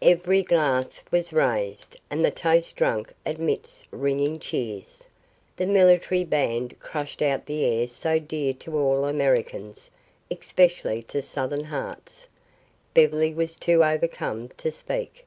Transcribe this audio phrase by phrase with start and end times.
[0.00, 5.04] Every glass was raised and the toast drunk amidst ringing cheers.
[5.54, 9.90] The military band crashed out the air so dear to all Americans,
[10.30, 12.26] especially to southern hearts.
[12.94, 15.26] Beverly was too overcome to speak.